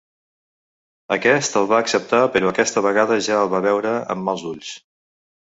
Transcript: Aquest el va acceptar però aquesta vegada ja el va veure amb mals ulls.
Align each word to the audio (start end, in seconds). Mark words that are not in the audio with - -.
Aquest 1.15 1.59
el 1.61 1.69
va 1.73 1.81
acceptar 1.85 2.23
però 2.37 2.51
aquesta 2.53 2.83
vegada 2.89 3.19
ja 3.29 3.37
el 3.43 3.53
va 3.55 3.63
veure 3.67 3.95
amb 4.15 4.31
mals 4.31 4.51
ulls. 4.55 4.73